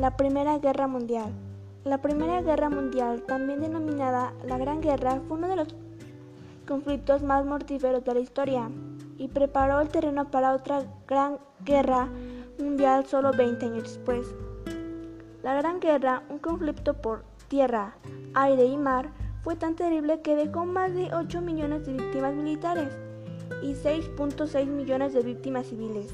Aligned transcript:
La 0.00 0.16
Primera 0.16 0.56
Guerra 0.56 0.86
Mundial. 0.86 1.30
La 1.84 1.98
Primera 1.98 2.40
Guerra 2.40 2.70
Mundial, 2.70 3.22
también 3.26 3.60
denominada 3.60 4.32
la 4.46 4.56
Gran 4.56 4.80
Guerra, 4.80 5.20
fue 5.28 5.36
uno 5.36 5.46
de 5.46 5.56
los 5.56 5.68
conflictos 6.66 7.22
más 7.22 7.44
mortíferos 7.44 8.02
de 8.02 8.14
la 8.14 8.20
historia 8.20 8.70
y 9.18 9.28
preparó 9.28 9.78
el 9.78 9.90
terreno 9.90 10.30
para 10.30 10.54
otra 10.54 10.84
Gran 11.06 11.36
Guerra 11.66 12.08
Mundial 12.58 13.04
solo 13.04 13.32
20 13.32 13.66
años 13.66 13.82
después. 13.82 14.26
La 15.42 15.52
Gran 15.52 15.80
Guerra, 15.80 16.22
un 16.30 16.38
conflicto 16.38 16.94
por 16.94 17.22
tierra, 17.48 17.94
aire 18.32 18.64
y 18.64 18.78
mar, 18.78 19.10
fue 19.42 19.54
tan 19.54 19.76
terrible 19.76 20.22
que 20.22 20.34
dejó 20.34 20.64
más 20.64 20.94
de 20.94 21.14
8 21.14 21.42
millones 21.42 21.84
de 21.84 21.92
víctimas 21.92 22.34
militares 22.34 22.96
y 23.62 23.74
6.6 23.74 24.64
millones 24.64 25.12
de 25.12 25.20
víctimas 25.20 25.66
civiles. 25.66 26.08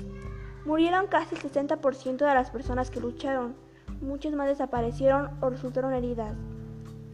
Murieron 0.64 1.06
casi 1.06 1.36
el 1.36 1.40
60% 1.40 2.16
de 2.16 2.34
las 2.34 2.50
personas 2.50 2.90
que 2.90 2.98
lucharon, 2.98 3.54
muchas 4.00 4.34
más 4.34 4.48
desaparecieron 4.48 5.30
o 5.40 5.50
resultaron 5.50 5.92
heridas. 5.92 6.34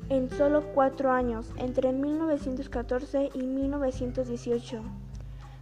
En 0.09 0.31
solo 0.31 0.63
cuatro 0.75 1.11
años, 1.11 1.51
entre 1.57 1.93
1914 1.93 3.31
y 3.35 3.43
1918. 3.43 4.83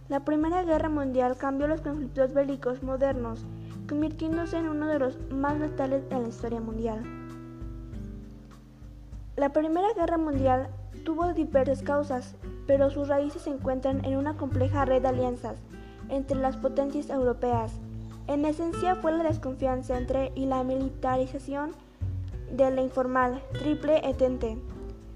La 0.09 0.25
Primera 0.25 0.63
Guerra 0.63 0.89
Mundial 0.89 1.37
cambió 1.37 1.67
los 1.67 1.81
conflictos 1.81 2.33
bélicos 2.33 2.83
modernos, 2.83 3.45
convirtiéndose 3.87 4.57
en 4.57 4.67
uno 4.67 4.87
de 4.87 4.99
los 4.99 5.17
más 5.31 5.57
letales 5.57 6.03
en 6.09 6.23
la 6.23 6.29
historia 6.29 6.59
mundial. 6.59 7.01
La 9.37 9.53
Primera 9.53 9.87
Guerra 9.95 10.17
Mundial 10.17 10.69
tuvo 11.05 11.33
diversas 11.33 11.81
causas, 11.81 12.35
pero 12.67 12.89
sus 12.89 13.07
raíces 13.07 13.43
se 13.43 13.51
encuentran 13.51 14.03
en 14.03 14.17
una 14.17 14.35
compleja 14.35 14.85
red 14.85 15.01
de 15.01 15.07
alianzas 15.07 15.61
entre 16.09 16.37
las 16.37 16.57
potencias 16.57 17.09
europeas. 17.09 17.79
En 18.27 18.45
esencia 18.45 18.95
fue 18.95 19.11
la 19.11 19.23
desconfianza 19.23 19.97
entre 19.97 20.31
y 20.35 20.45
la 20.45 20.63
militarización 20.63 21.71
de 22.51 22.69
la 22.71 22.81
informal 22.81 23.41
Triple 23.53 24.05
Entente, 24.07 24.57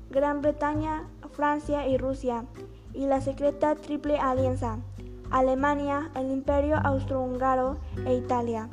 Gran 0.09 0.41
Bretaña, 0.41 1.07
Francia 1.31 1.87
y 1.87 1.97
Rusia, 1.97 2.45
y 2.93 3.07
la 3.07 3.21
secreta 3.21 3.75
Triple 3.75 4.17
Alianza, 4.17 4.79
Alemania, 5.31 6.11
el 6.15 6.31
Imperio 6.31 6.77
Austrohúngaro 6.77 7.77
e 8.05 8.15
Italia. 8.15 8.69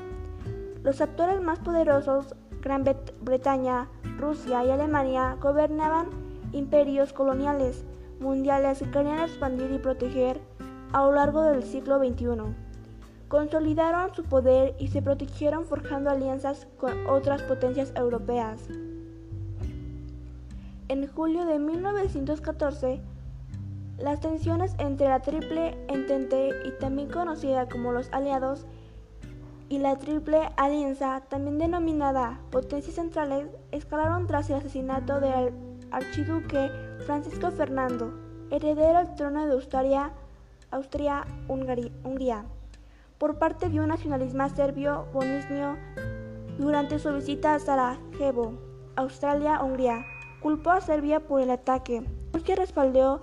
Los 0.83 1.00
actores 1.00 1.41
más 1.41 1.58
poderosos, 1.58 2.34
Gran 2.60 2.84
Bretaña, 3.20 3.88
Rusia 4.19 4.64
y 4.64 4.70
Alemania, 4.70 5.36
gobernaban 5.41 6.06
imperios 6.53 7.12
coloniales 7.12 7.84
mundiales 8.20 8.78
que 8.78 8.91
querían 8.91 9.20
expandir 9.20 9.72
y 9.72 9.78
proteger 9.78 10.41
a 10.92 11.05
lo 11.05 11.12
largo 11.12 11.42
del 11.42 11.64
siglo 11.64 11.98
XXI. 11.98 12.72
Consolidaron 13.33 14.14
su 14.14 14.25
poder 14.25 14.75
y 14.78 14.88
se 14.88 15.00
protegieron 15.00 15.64
forjando 15.64 16.11
alianzas 16.11 16.66
con 16.77 17.06
otras 17.06 17.42
potencias 17.44 17.91
europeas. 17.97 18.61
En 20.88 21.06
julio 21.06 21.47
de 21.47 21.58
1914, 21.58 23.00
las 23.97 24.20
tensiones 24.20 24.75
entre 24.77 25.08
la 25.08 25.20
Triple 25.20 25.83
Entente 25.88 26.50
y 26.66 26.72
también 26.72 27.08
conocida 27.08 27.70
como 27.70 27.92
los 27.92 28.12
Aliados 28.12 28.66
y 29.70 29.78
la 29.78 29.97
Triple 29.97 30.50
Alianza, 30.58 31.22
también 31.30 31.56
denominada 31.56 32.38
Potencias 32.50 32.97
Centrales, 32.97 33.48
escalaron 33.70 34.27
tras 34.27 34.50
el 34.50 34.56
asesinato 34.56 35.20
del 35.20 35.55
archiduque 35.91 36.70
Francisco 37.06 37.50
Fernando, 37.50 38.12
heredero 38.50 38.98
al 38.98 39.14
trono 39.14 39.47
de 39.47 39.55
Austria-Hungría, 40.70 42.44
por 43.23 43.39
parte 43.39 43.69
de 43.69 43.78
un 43.78 43.87
nacionalismo 43.87 44.48
serbio 44.48 45.06
bonisnio 45.12 45.77
durante 46.59 46.99
su 46.99 47.12
visita 47.12 47.55
a 47.55 47.60
Sarajevo, 47.60 48.59
Australia-Hungría. 48.97 50.05
Culpó 50.41 50.71
a 50.71 50.81
Serbia 50.81 51.21
por 51.21 51.41
el 51.41 51.53
ataque. 51.53 52.03
Rusia 52.32 52.56
respaldó 52.56 53.21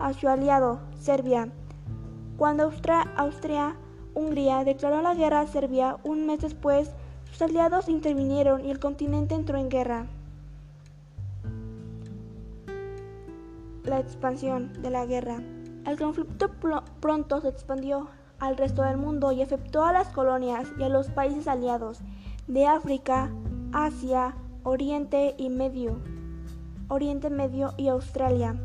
a 0.00 0.12
su 0.14 0.26
aliado, 0.28 0.80
Serbia. 0.98 1.52
Cuando 2.36 2.72
Austria-Hungría 3.16 4.64
declaró 4.64 5.00
la 5.00 5.14
guerra 5.14 5.42
a 5.42 5.46
Serbia 5.46 5.96
un 6.02 6.26
mes 6.26 6.40
después, 6.40 6.90
sus 7.30 7.40
aliados 7.40 7.88
intervinieron 7.88 8.64
y 8.64 8.72
el 8.72 8.80
continente 8.80 9.36
entró 9.36 9.58
en 9.58 9.68
guerra. 9.68 10.06
la 13.84 14.00
expansión 14.00 14.72
de 14.82 14.90
la 14.90 15.06
guerra. 15.06 15.40
El 15.86 15.96
conflicto 15.96 16.50
pronto 16.98 17.40
se 17.40 17.46
expandió 17.46 18.08
al 18.38 18.56
resto 18.56 18.82
del 18.82 18.96
mundo 18.96 19.32
y 19.32 19.42
afectó 19.42 19.84
a 19.84 19.92
las 19.92 20.08
colonias 20.08 20.68
y 20.78 20.82
a 20.82 20.88
los 20.88 21.08
países 21.08 21.48
aliados 21.48 22.00
de 22.46 22.66
África, 22.66 23.30
Asia, 23.72 24.34
Oriente 24.62 25.34
y 25.38 25.48
Medio, 25.48 25.98
Oriente 26.88 27.30
Medio 27.30 27.72
y 27.76 27.88
Australia. 27.88 28.56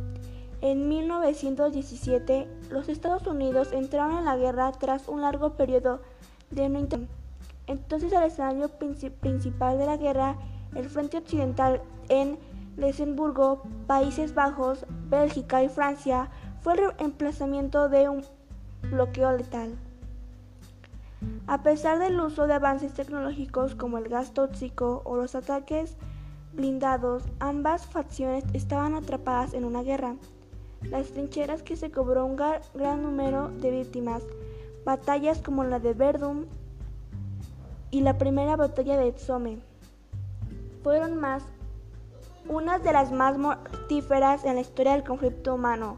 En 0.61 0.87
1917, 0.87 2.47
los 2.69 2.87
Estados 2.87 3.25
Unidos 3.25 3.71
entraron 3.71 4.17
en 4.19 4.25
la 4.25 4.37
guerra 4.37 4.71
tras 4.73 5.07
un 5.07 5.21
largo 5.21 5.53
periodo 5.53 6.01
de 6.51 6.69
no 6.69 6.79
Entonces 7.65 8.13
el 8.13 8.23
escenario 8.23 8.69
principal 8.69 9.79
de 9.79 9.85
la 9.85 9.97
guerra, 9.97 10.35
el 10.75 10.87
frente 10.89 11.17
occidental 11.17 11.81
en 12.09 12.37
Luxemburgo, 12.77 13.63
Países 13.87 14.35
Bajos, 14.35 14.85
Bélgica 15.09 15.63
y 15.63 15.69
Francia 15.69 16.29
fue 16.61 16.73
el 16.73 16.81
emplazamiento 16.99 17.89
de 17.89 18.09
un 18.09 18.23
bloqueo 18.91 19.31
letal. 19.31 19.75
A 21.47 21.63
pesar 21.63 21.99
del 21.99 22.19
uso 22.19 22.47
de 22.47 22.53
avances 22.53 22.93
tecnológicos 22.93 23.75
como 23.75 23.97
el 23.97 24.09
gas 24.09 24.33
tóxico 24.33 25.01
o 25.05 25.15
los 25.15 25.35
ataques 25.35 25.97
blindados, 26.53 27.23
ambas 27.39 27.85
facciones 27.85 28.43
estaban 28.53 28.95
atrapadas 28.95 29.53
en 29.53 29.65
una 29.65 29.83
guerra. 29.83 30.15
Las 30.81 31.07
trincheras 31.11 31.63
que 31.63 31.75
se 31.75 31.91
cobró 31.91 32.25
un 32.25 32.35
gran 32.35 33.03
número 33.03 33.49
de 33.49 33.71
víctimas, 33.71 34.23
batallas 34.83 35.41
como 35.41 35.63
la 35.63 35.79
de 35.79 35.93
Verdun 35.93 36.47
y 37.91 38.01
la 38.01 38.17
primera 38.17 38.55
batalla 38.55 38.97
de 38.97 39.17
Somme, 39.17 39.59
fueron 40.83 41.19
más 41.19 41.43
una 42.49 42.79
de 42.79 42.91
las 42.91 43.11
más 43.11 43.37
mortíferas 43.37 44.43
en 44.45 44.55
la 44.55 44.61
historia 44.61 44.93
del 44.93 45.03
conflicto 45.03 45.53
humano. 45.53 45.97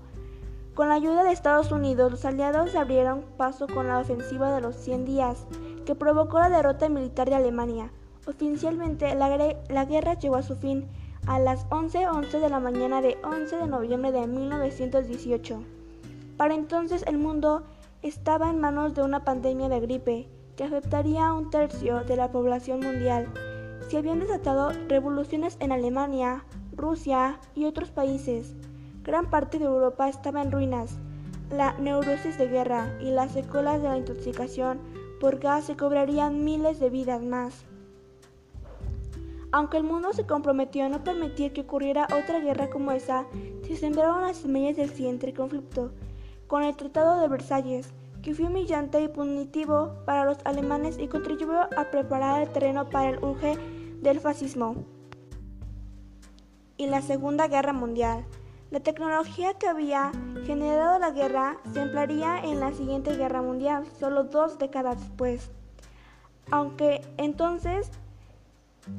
Con 0.73 0.89
la 0.89 0.95
ayuda 0.95 1.23
de 1.23 1.31
Estados 1.31 1.71
Unidos, 1.71 2.11
los 2.11 2.25
aliados 2.25 2.75
abrieron 2.75 3.23
paso 3.37 3.67
con 3.67 3.87
la 3.87 3.99
ofensiva 3.99 4.51
de 4.51 4.61
los 4.61 4.75
100 4.75 5.05
días, 5.05 5.45
que 5.85 5.95
provocó 5.95 6.39
la 6.39 6.49
derrota 6.49 6.89
militar 6.89 7.29
de 7.29 7.35
Alemania. 7.35 7.91
Oficialmente, 8.25 9.13
la, 9.15 9.85
guerra 9.85 10.13
llegó 10.15 10.35
a 10.35 10.43
su 10.43 10.55
fin 10.55 10.87
a 11.27 11.39
las 11.39 11.65
11:11 11.69 12.39
de 12.39 12.49
la 12.49 12.59
mañana 12.59 13.01
de 13.01 13.17
11 13.23 13.55
de 13.57 13.67
noviembre 13.67 14.11
de 14.11 14.27
1918. 14.27 15.63
Para 16.37 16.55
entonces 16.55 17.03
el 17.05 17.17
mundo 17.17 17.63
estaba 18.01 18.49
en 18.49 18.59
manos 18.59 18.93
de 18.95 19.03
una 19.03 19.23
pandemia 19.23 19.69
de 19.69 19.79
gripe 19.79 20.29
que 20.55 20.63
afectaría 20.63 21.27
a 21.27 21.33
un 21.33 21.49
tercio 21.49 22.03
de 22.03 22.15
la 22.15 22.31
población 22.31 22.79
mundial 22.79 23.31
se 23.89 23.97
habían 23.97 24.19
desatado 24.19 24.71
revoluciones 24.87 25.57
en 25.59 25.71
Alemania, 25.71 26.45
Rusia 26.75 27.39
y 27.53 27.65
otros 27.65 27.91
países. 27.91 28.55
Gran 29.03 29.29
parte 29.29 29.59
de 29.59 29.65
Europa 29.65 30.07
estaba 30.07 30.41
en 30.41 30.51
ruinas. 30.51 30.97
La 31.51 31.73
neurosis 31.73 32.37
de 32.37 32.47
guerra 32.47 32.97
y 33.01 33.11
las 33.11 33.33
secuelas 33.33 33.81
de 33.81 33.89
la 33.89 33.97
intoxicación 33.97 34.79
por 35.19 35.39
gas 35.39 35.65
se 35.65 35.75
cobrarían 35.75 36.45
miles 36.45 36.79
de 36.79 36.89
vidas 36.89 37.21
más. 37.21 37.65
Aunque 39.51 39.77
el 39.77 39.83
mundo 39.83 40.13
se 40.13 40.25
comprometió 40.25 40.85
a 40.85 40.89
no 40.89 41.03
permitir 41.03 41.51
que 41.51 41.61
ocurriera 41.61 42.05
otra 42.05 42.39
guerra 42.39 42.69
como 42.69 42.91
esa, 42.91 43.27
se 43.67 43.75
sembraron 43.75 44.21
las 44.21 44.37
semillas 44.37 44.77
del 44.77 44.89
siguiente 44.89 45.33
conflicto, 45.33 45.91
con 46.47 46.63
el 46.63 46.75
Tratado 46.75 47.21
de 47.21 47.27
Versalles, 47.27 47.93
que 48.21 48.33
fue 48.33 48.45
humillante 48.45 49.01
y 49.01 49.09
punitivo 49.09 49.93
para 50.05 50.23
los 50.23 50.37
alemanes 50.45 50.97
y 50.97 51.07
contribuyó 51.07 51.59
a 51.77 51.91
preparar 51.91 52.41
el 52.41 52.49
terreno 52.49 52.89
para 52.89 53.09
el 53.09 53.23
urge 53.23 53.57
del 54.01 54.21
fascismo 54.21 54.75
y 56.77 56.87
la 56.87 57.01
Segunda 57.01 57.47
Guerra 57.47 57.73
Mundial. 57.73 58.25
La 58.73 58.79
tecnología 58.79 59.53
que 59.53 59.67
había 59.67 60.11
generado 60.47 60.97
la 60.97 61.11
guerra 61.11 61.57
se 61.71 61.79
emplearía 61.79 62.39
en 62.39 62.59
la 62.59 62.73
siguiente 62.73 63.15
guerra 63.15 63.43
mundial, 63.43 63.85
solo 63.99 64.23
dos 64.23 64.57
décadas 64.57 64.99
después. 64.99 65.51
Aunque 66.49 67.01
entonces 67.17 67.91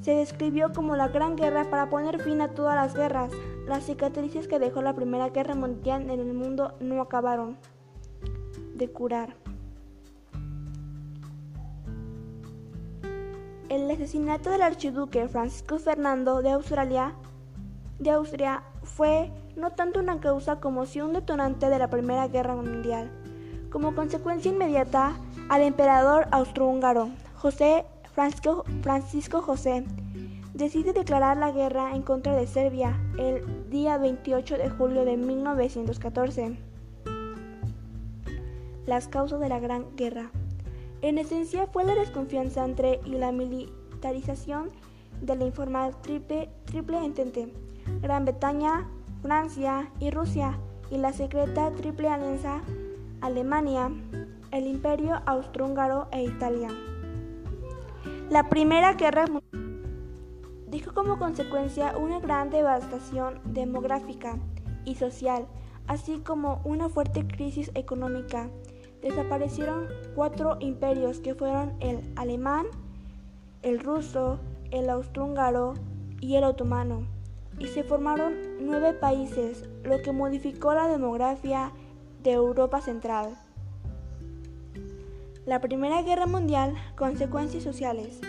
se 0.00 0.12
describió 0.12 0.72
como 0.72 0.94
la 0.94 1.08
Gran 1.08 1.34
Guerra 1.34 1.68
para 1.70 1.90
poner 1.90 2.22
fin 2.22 2.40
a 2.40 2.52
todas 2.52 2.76
las 2.76 2.94
guerras, 2.94 3.32
las 3.66 3.82
cicatrices 3.86 4.46
que 4.46 4.60
dejó 4.60 4.80
la 4.80 4.94
Primera 4.94 5.30
Guerra 5.30 5.56
Mundial 5.56 6.08
en 6.08 6.20
el 6.20 6.34
mundo 6.34 6.76
no 6.78 7.02
acabaron 7.02 7.58
de 8.76 8.88
curar. 8.88 9.34
El 13.68 13.90
asesinato 13.90 14.50
del 14.50 14.62
archiduque 14.62 15.26
Francisco 15.26 15.80
Fernando 15.80 16.42
de 16.42 16.52
Australia 16.52 17.16
de 17.98 18.12
Austria 18.12 18.62
fue 18.84 19.32
no 19.56 19.70
tanto 19.70 20.00
una 20.00 20.20
causa 20.20 20.60
como 20.60 20.86
si 20.86 21.00
un 21.00 21.12
detonante 21.12 21.68
de 21.68 21.78
la 21.78 21.88
Primera 21.88 22.28
Guerra 22.28 22.54
Mundial. 22.56 23.10
Como 23.70 23.94
consecuencia 23.94 24.50
inmediata, 24.50 25.12
al 25.48 25.62
emperador 25.62 26.26
austrohúngaro 26.30 27.10
José 27.36 27.84
Francisco, 28.12 28.64
Francisco 28.82 29.42
José 29.42 29.84
decide 30.54 30.92
declarar 30.92 31.36
la 31.36 31.50
guerra 31.50 31.94
en 31.94 32.02
contra 32.02 32.34
de 32.34 32.46
Serbia 32.46 32.96
el 33.18 33.68
día 33.70 33.98
28 33.98 34.56
de 34.56 34.70
julio 34.70 35.04
de 35.04 35.16
1914. 35.16 36.56
Las 38.86 39.08
causas 39.08 39.40
de 39.40 39.48
la 39.48 39.58
Gran 39.58 39.96
Guerra. 39.96 40.30
En 41.02 41.18
esencia 41.18 41.66
fue 41.66 41.84
la 41.84 41.94
desconfianza 41.94 42.64
entre 42.64 43.00
y 43.04 43.10
la 43.18 43.32
militarización 43.32 44.70
de 45.20 45.36
la 45.36 45.44
informal 45.44 45.94
triple, 46.02 46.48
triple 46.64 47.04
entente, 47.04 47.52
Gran 48.00 48.24
Bretaña, 48.24 48.88
Francia 49.24 49.90
y 50.00 50.10
Rusia, 50.10 50.58
y 50.90 50.98
la 50.98 51.14
secreta 51.14 51.70
triple 51.70 52.10
alianza 52.10 52.60
Alemania, 53.22 53.90
el 54.50 54.66
Imperio 54.66 55.18
Austrohúngaro 55.24 56.08
e 56.12 56.24
Italia. 56.24 56.68
La 58.28 58.50
Primera 58.50 58.92
Guerra 58.92 59.24
Mundial 59.26 59.80
dejó 60.66 60.92
como 60.92 61.18
consecuencia 61.18 61.96
una 61.96 62.20
gran 62.20 62.50
devastación 62.50 63.40
demográfica 63.46 64.36
y 64.84 64.96
social, 64.96 65.46
así 65.86 66.18
como 66.18 66.60
una 66.64 66.90
fuerte 66.90 67.26
crisis 67.26 67.70
económica. 67.74 68.50
Desaparecieron 69.00 69.88
cuatro 70.14 70.58
imperios 70.60 71.20
que 71.20 71.34
fueron 71.34 71.72
el 71.80 72.12
alemán, 72.16 72.66
el 73.62 73.80
ruso, 73.80 74.38
el 74.70 74.90
austrohúngaro 74.90 75.72
y 76.20 76.34
el 76.36 76.44
otomano, 76.44 77.13
y 77.58 77.68
se 77.68 77.84
formaron 77.84 78.34
nueve 78.60 78.92
países, 78.92 79.68
lo 79.82 80.00
que 80.02 80.12
modificó 80.12 80.74
la 80.74 80.88
demografía 80.88 81.72
de 82.22 82.32
Europa 82.32 82.80
Central. 82.80 83.36
La 85.46 85.60
Primera 85.60 86.02
Guerra 86.02 86.26
Mundial, 86.26 86.74
consecuencias 86.96 87.62
sociales. 87.62 88.20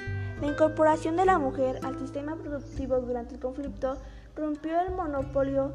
La 0.42 0.48
incorporación 0.48 1.16
de 1.16 1.26
la 1.26 1.40
mujer 1.40 1.80
al 1.84 1.98
sistema 1.98 2.36
productivo 2.36 3.00
durante 3.00 3.36
el 3.36 3.40
conflicto 3.40 3.98
rompió 4.36 4.82
el 4.82 4.94
monopolio 4.94 5.74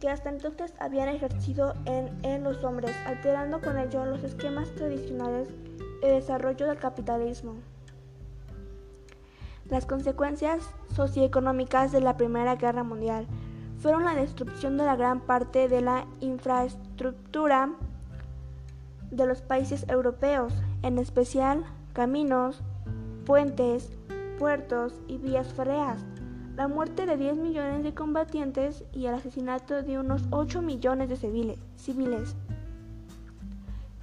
que 0.00 0.08
hasta 0.08 0.30
entonces 0.30 0.72
habían 0.78 1.08
ejercido 1.08 1.74
en, 1.84 2.08
en 2.24 2.42
los 2.42 2.64
hombres, 2.64 2.96
alterando 3.04 3.60
con 3.60 3.78
ello 3.78 4.06
los 4.06 4.22
esquemas 4.24 4.70
tradicionales 4.76 5.48
de 6.00 6.12
desarrollo 6.12 6.66
del 6.66 6.78
capitalismo. 6.78 7.56
Las 9.70 9.84
consecuencias 9.84 10.70
socioeconómicas 10.94 11.92
de 11.92 12.00
la 12.00 12.16
Primera 12.16 12.56
Guerra 12.56 12.84
Mundial 12.84 13.26
fueron 13.78 14.04
la 14.04 14.14
destrucción 14.14 14.78
de 14.78 14.84
la 14.84 14.96
gran 14.96 15.20
parte 15.20 15.68
de 15.68 15.82
la 15.82 16.06
infraestructura 16.20 17.70
de 19.10 19.26
los 19.26 19.42
países 19.42 19.86
europeos, 19.88 20.54
en 20.82 20.98
especial 20.98 21.64
caminos, 21.92 22.62
puentes, 23.26 23.92
puertos 24.38 24.94
y 25.06 25.18
vías 25.18 25.52
férreas, 25.52 26.04
la 26.56 26.66
muerte 26.66 27.04
de 27.04 27.16
10 27.16 27.36
millones 27.36 27.84
de 27.84 27.94
combatientes 27.94 28.84
y 28.92 29.06
el 29.06 29.14
asesinato 29.14 29.82
de 29.82 29.98
unos 29.98 30.24
8 30.30 30.62
millones 30.62 31.08
de 31.08 31.16
civiles. 31.76 32.36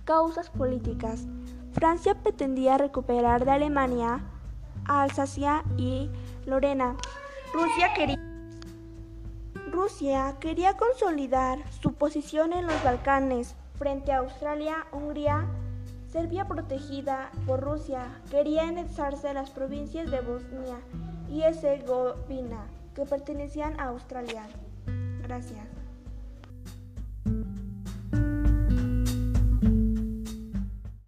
Causas 0.06 0.50
políticas. 0.52 1.26
Francia 1.74 2.16
pretendía 2.22 2.78
recuperar 2.78 3.44
de 3.44 3.52
Alemania 3.52 4.22
Alsacia 4.86 5.64
y 5.78 6.10
Lorena. 6.46 6.96
Rusia 9.72 10.36
quería, 10.40 10.74
consolidar 10.78 11.60
su 11.82 11.94
posición 11.94 12.54
en 12.54 12.66
los 12.68 12.84
Balcanes 12.84 13.56
frente 13.78 14.12
a 14.12 14.20
Australia, 14.20 14.88
Hungría, 14.92 15.46
Serbia 16.12 16.46
protegida 16.48 17.30
por 17.46 17.60
Rusia 17.60 18.22
quería 18.32 18.70
anexarse 18.70 19.34
las 19.34 19.52
provincias 19.52 20.10
de 20.10 20.22
Bosnia 20.22 20.78
y 21.30 21.42
Herzegovina 21.42 22.68
que 22.96 23.06
pertenecían 23.06 23.78
a 23.80 23.86
Australia. 23.86 24.48
Gracias. 25.24 25.75